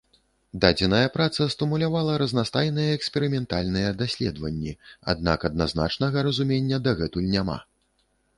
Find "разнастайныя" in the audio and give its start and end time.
2.21-2.95